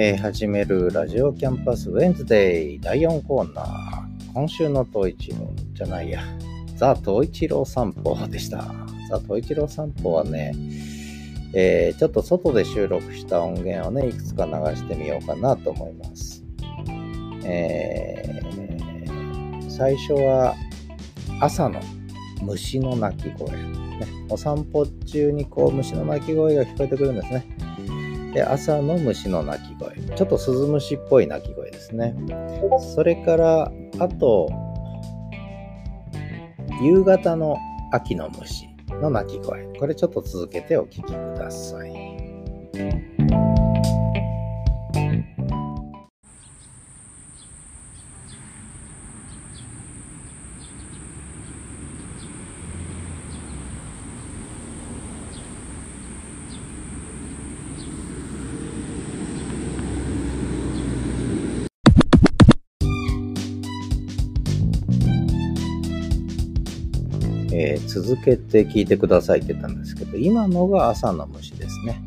[0.00, 4.32] えー、始めるラジオキャンパスウェンズデイ第4コーナー。
[4.32, 6.22] 今週の東一郎じゃないや。
[6.76, 8.58] ザ・東一郎散歩でした。
[9.10, 10.54] ザ・東一郎散歩はね、
[11.52, 16.44] えー、ちょっと外で収録した音源をね、いくつか流してみようかなと思います。
[17.44, 20.54] えー、最初は
[21.40, 21.80] 朝の
[22.42, 23.48] 虫の鳴き声。
[24.28, 27.57] お散歩中にこう虫の鳴き声が聞こえてくるんですね。
[28.34, 29.96] で、朝の虫の鳴き声。
[30.16, 32.14] ちょっと鈴虫っぽい鳴き声ですね。
[32.94, 34.48] それから、あと、
[36.82, 37.56] 夕方の
[37.92, 38.68] 秋の虫
[39.00, 39.64] の鳴き声。
[39.78, 41.92] これちょっと続けてお聴きください。
[67.60, 72.00] えー、続けて聞いてくださいって言ったんですけど、今のが朝の虫ですね。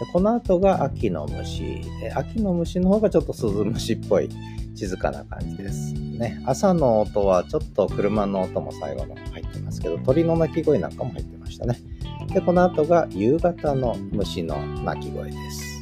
[0.00, 4.30] でこの後が秋の虫で、秋の虫の方がちょっとスズムシっぽい
[4.74, 5.92] 静かな感じです。
[5.92, 11.78] ね、朝の音はちょっと車の音も最後の入ってますけど、鳥の鳴き声なんかも入ってましたね。
[12.32, 15.73] で、この後が夕方の虫の鳴き声です。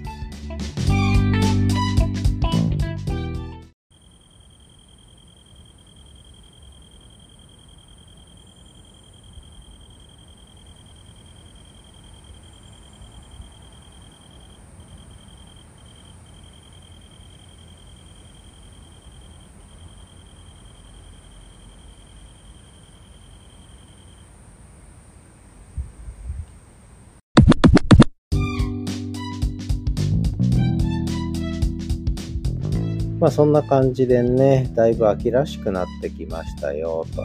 [33.22, 37.22] まあそんな感じでね、だいぶ秋らしくなってきましたよと。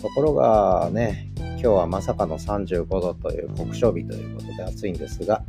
[0.00, 5.42] ところがね、今日はまさかの35度という酷暑日ということで暑いんですが、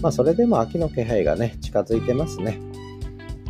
[0.00, 2.58] まあそれでも秋の気配がね、近づいてますね。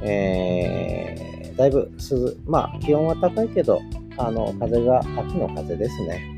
[0.02, 3.80] えー、だいぶ涼、まあ気温は高いけど、
[4.16, 6.36] あの、風が秋の風ですね。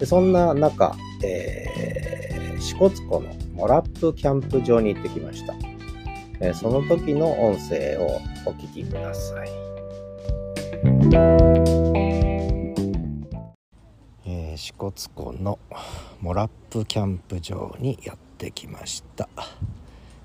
[0.00, 5.54] でそんな中、えー、支笏湖のモラップキャンプ場に行ってきました。
[6.40, 9.48] えその時の音声をお聞きください。
[14.24, 15.58] えー、支笏湖の
[16.20, 19.28] モラップキャンプ場にやってきました。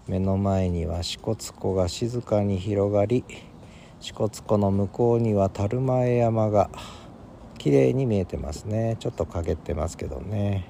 [0.08, 3.24] 目の前には支笏湖が静かに広がり
[4.00, 6.70] 支笏湖の向こうには樽前山が
[7.58, 8.98] 綺麗に見えてますね。
[9.00, 10.68] ちょっと陰ってますけどね、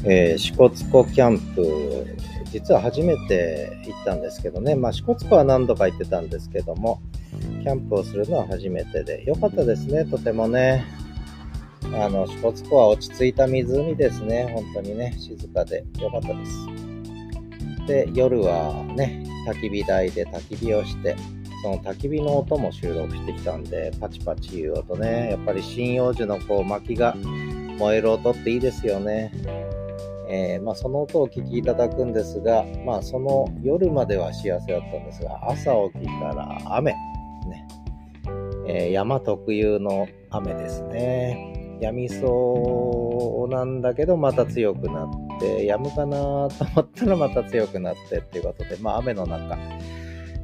[0.05, 2.17] えー、支笏湖キャンプ
[2.53, 7.03] 実は初めて行ったんですけどね、まあ、支笏湖は何度か行ってたんですけども
[7.65, 10.85] キャンプをするのは初めてで良かったですねとてもね。
[11.93, 14.53] あの支笏湖は落ち着いた湖ですね。
[14.55, 16.88] 本当にね静かで良かったです。
[17.89, 21.17] で、夜はね、焚き火台で焚き火をして、
[21.63, 27.17] その焚き火の音も収録してきたんで、パチパチいう音ね、やっぱり針葉樹のこう薪が
[27.79, 29.33] 燃える音っていいですよね。
[30.31, 36.93] えー、まあ、その音をお聞きいただくんですが、まあ、その夜までは幸せだったんですが、朝起きたら雨。
[36.93, 37.67] ね。
[38.67, 41.79] えー、山特有の雨ですね。
[41.81, 45.28] やみそうなんだけど、また強くなっ、て、
[45.67, 49.57] やむかなと思ったらまた強くなってっていうことで、まあ雨の中、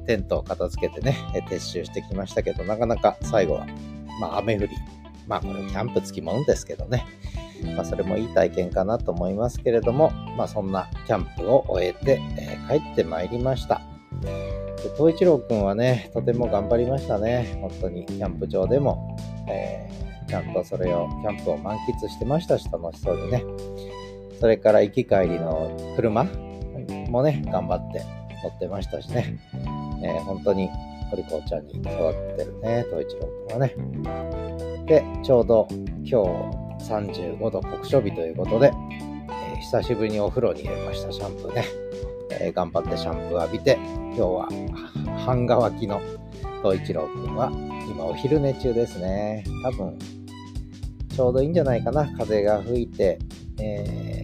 [0.06, 1.16] テントを片付けてね、
[1.48, 3.66] 撤収してきましたけど、なかなか最後は、
[4.20, 4.68] まあ雨降り。
[5.26, 7.06] まあこれキャンプつきもんですけどね。
[7.76, 13.80] まあそれもいい体験かなと思いますけれども、まあそんなキャンプを終えて、えー、帰ってまいりました。
[14.22, 17.58] で東一郎くんはね、とても頑張りましたね。
[17.60, 19.16] 本当にキャンプ場でも、
[19.48, 23.44] えー、ちゃんとそれを、キャンプを満喫してましたし、楽しそうにね。
[24.40, 26.24] それから行き帰りの車
[27.08, 28.02] もね、頑張って
[28.42, 29.38] 乗ってましたしね。
[30.02, 30.68] えー、本当に
[31.12, 34.84] お利口ちゃんに育ってるね、東一郎くんはね。
[34.86, 38.72] で、ちょうど今日35度酷暑日ということで、
[39.30, 41.64] えー、久しぶりにお風呂に入れました、シャンプーね。
[42.30, 43.78] えー、頑張ってシャンプー浴びて、
[44.16, 44.48] 今日は
[45.24, 46.00] 半乾きの
[46.62, 47.50] 東一郎くんは
[47.90, 49.44] 今お昼寝中ですね。
[49.62, 49.98] 多分、
[51.08, 52.10] ちょうどいいんじゃないかな。
[52.16, 53.18] 風が吹いて、
[53.60, 54.23] え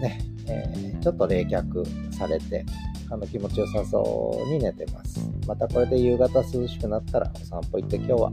[0.00, 2.64] ね、えー、ちょっと冷却されて、
[3.10, 5.20] あの気持ちよさそうに寝てます。
[5.46, 8.32] またこれで夕方涼しくなったらお散歩行って今日は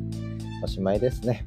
[0.64, 1.46] おしまいですね。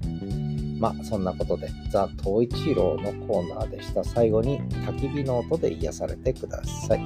[0.78, 4.04] まあそんなことでザ・東一郎のコーナーでした。
[4.04, 7.00] 最後に焚き火の音で癒されてください。